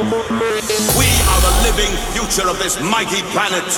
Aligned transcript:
We 0.00 0.06
are 0.06 1.40
the 1.42 1.52
living 1.62 1.94
future 2.14 2.48
of 2.48 2.58
this 2.58 2.80
mighty 2.80 3.20
planet. 3.32 3.68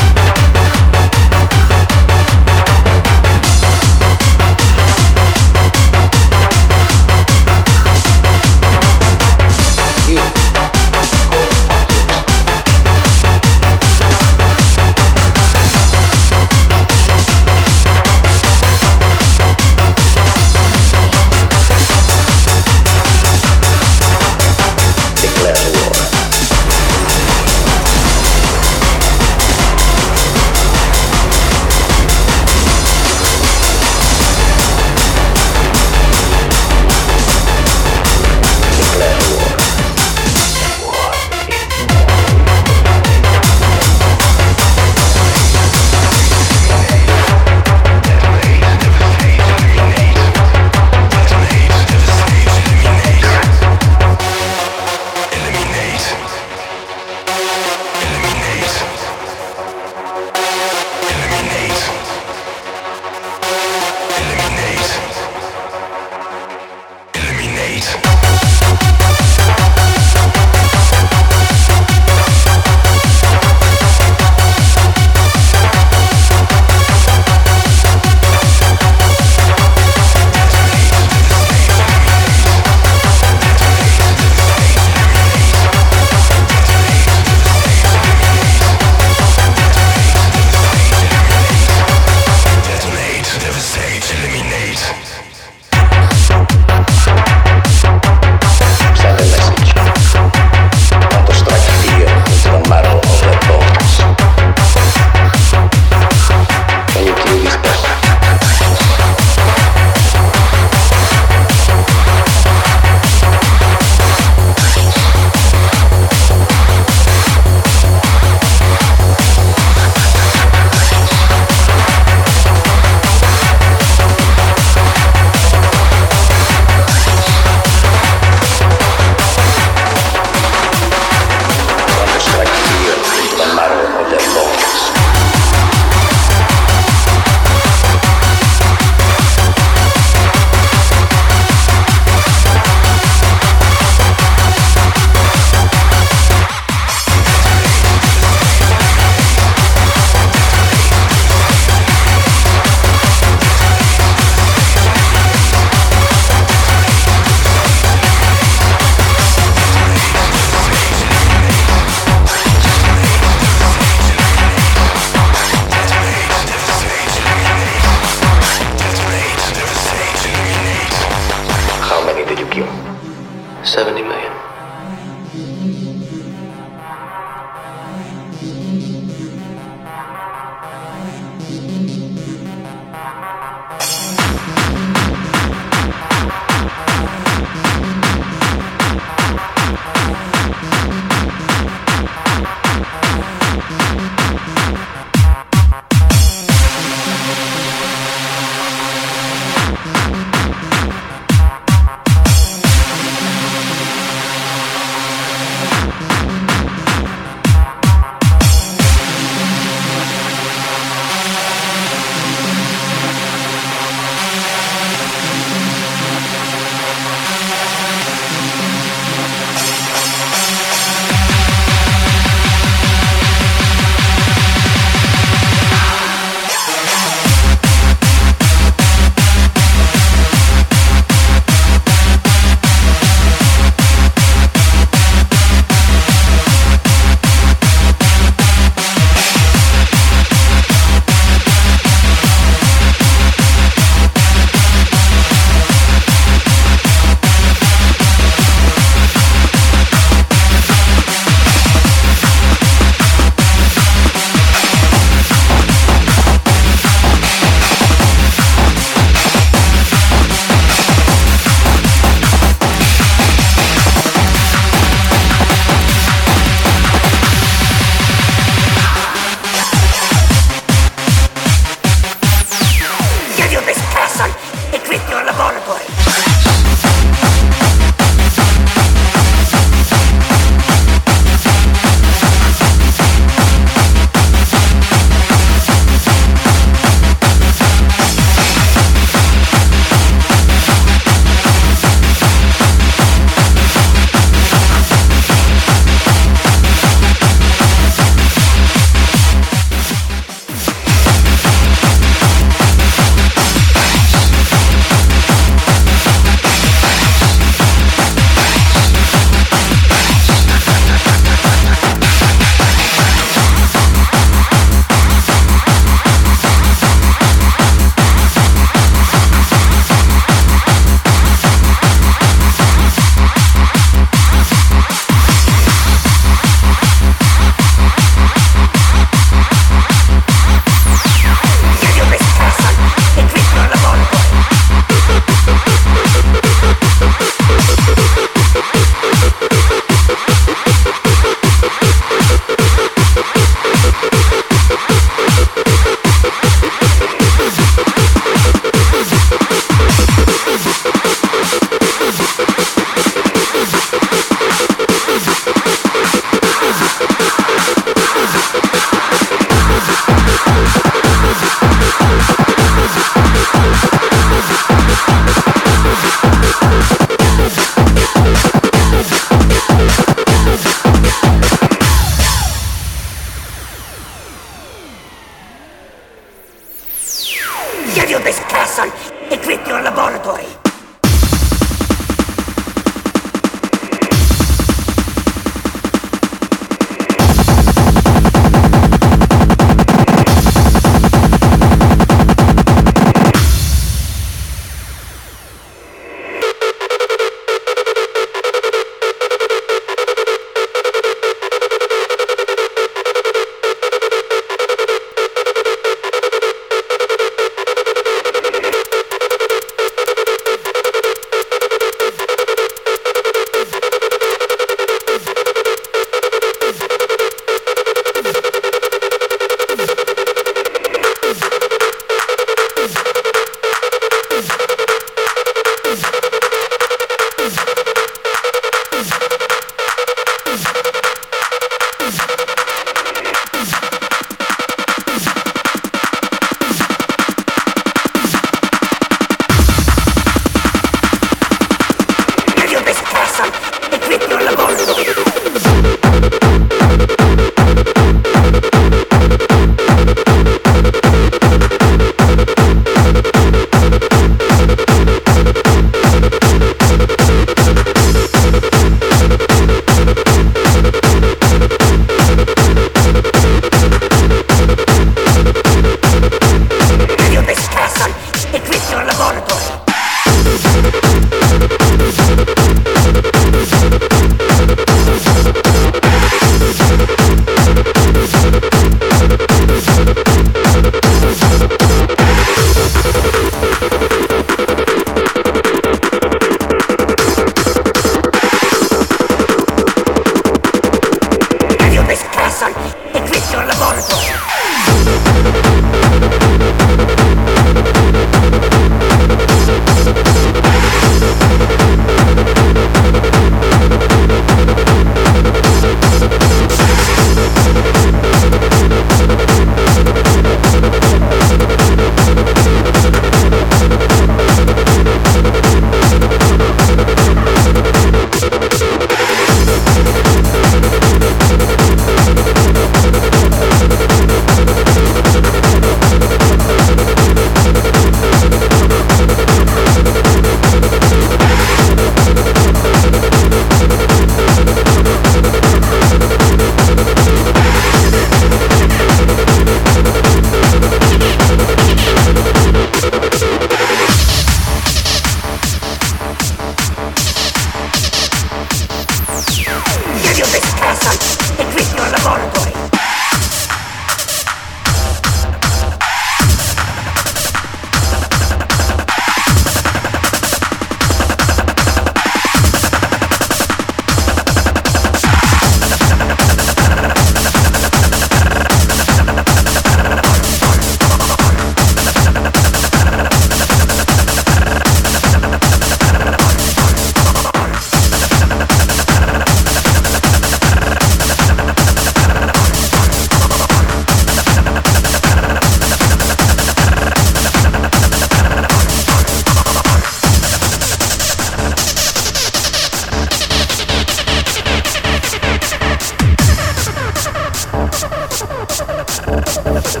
Your 599.88 600.00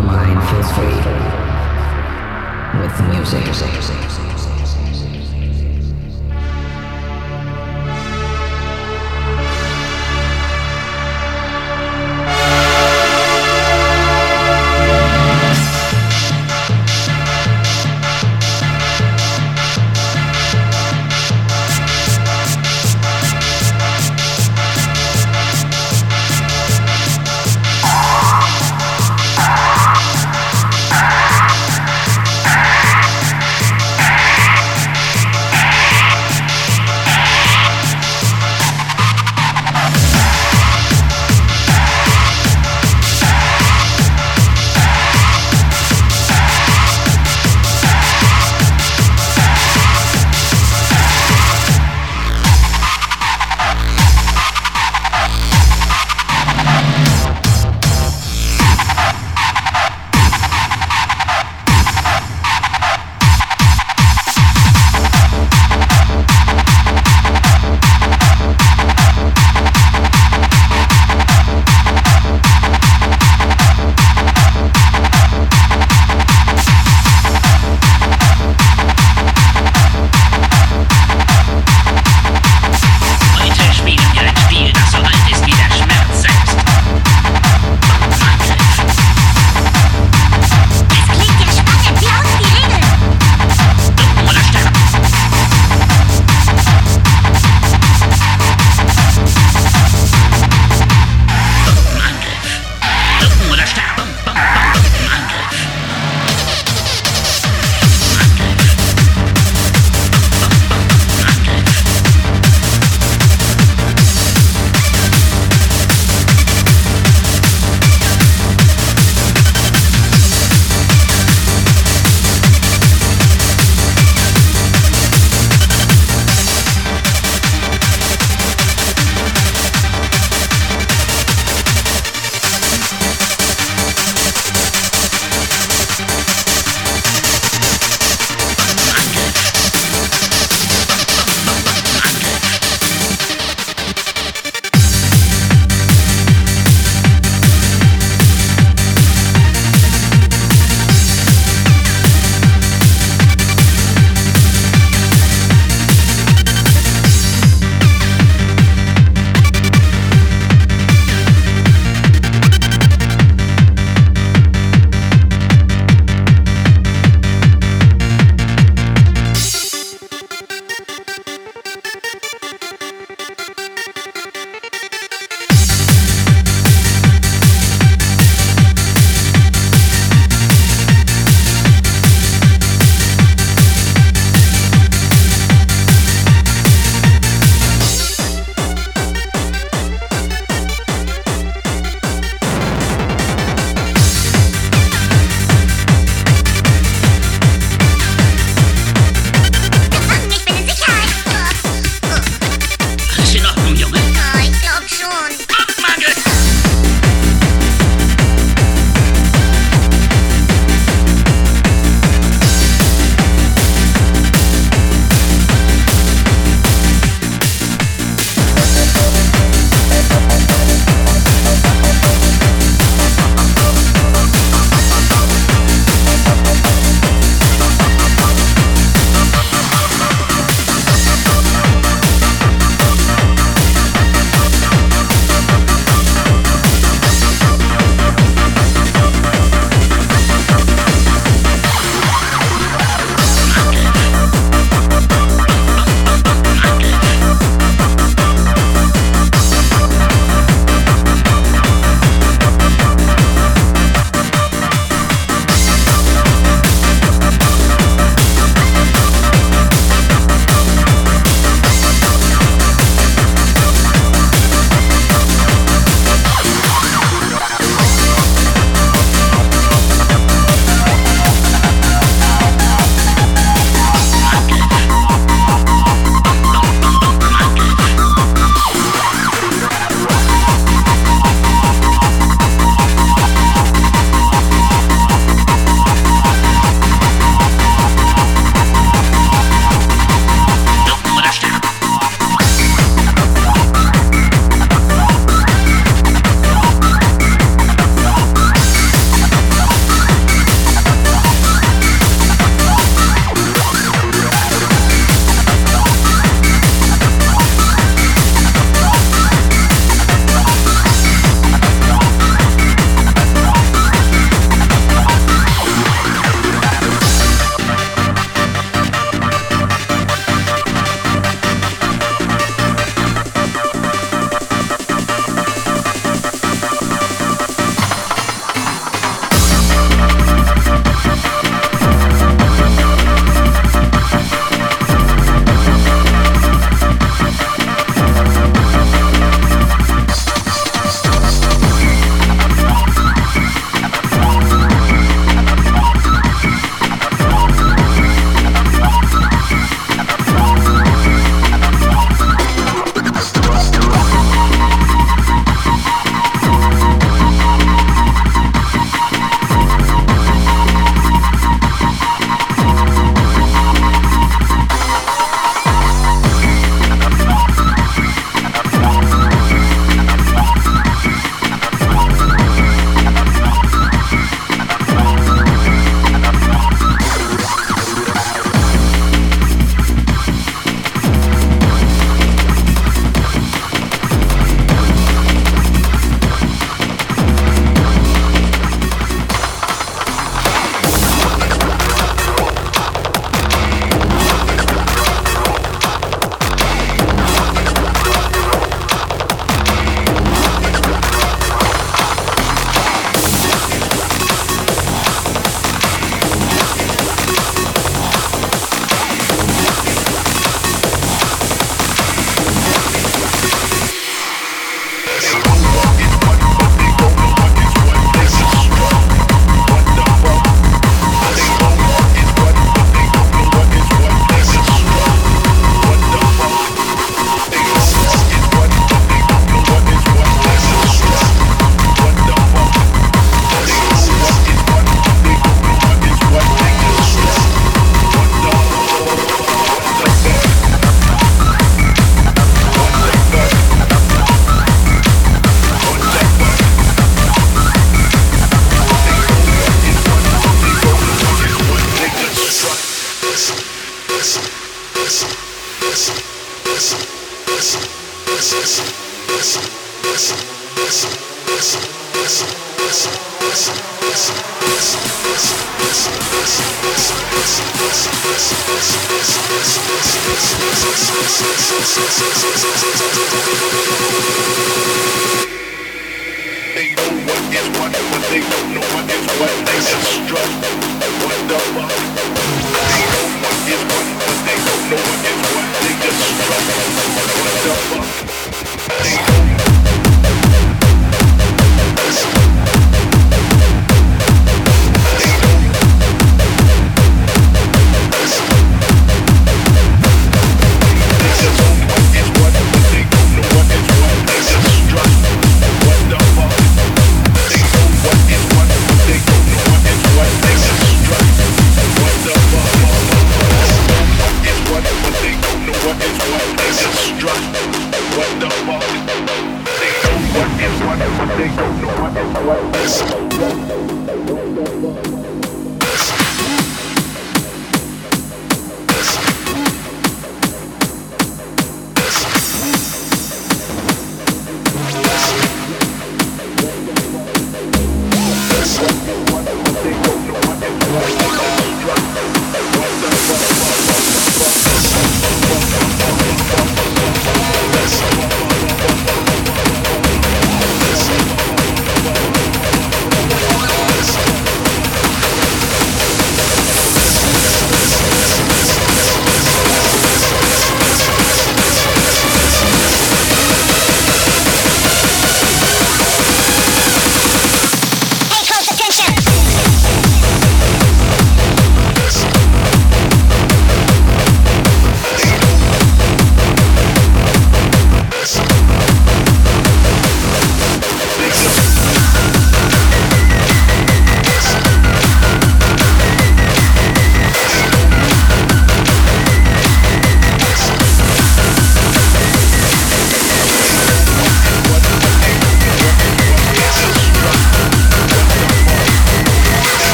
mind 0.00 0.42
feels 0.48 0.72
free 0.72 0.96
with 2.80 2.94
music. 3.12 4.05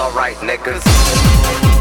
alright, 0.00 0.36
niggas. 0.38 1.79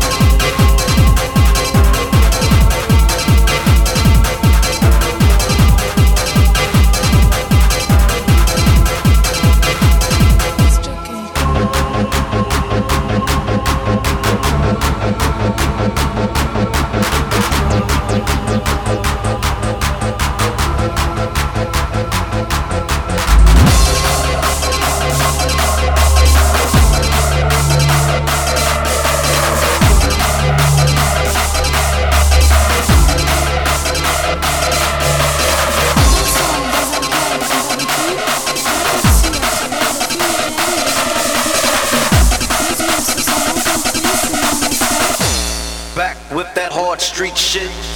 Street 47.19 47.37
shit. 47.37 47.88